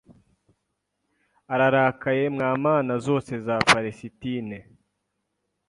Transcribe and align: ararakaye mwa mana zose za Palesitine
ararakaye 1.53 2.23
mwa 2.35 2.51
mana 2.63 2.93
zose 3.05 3.33
za 3.45 3.55
Palesitine 3.69 4.57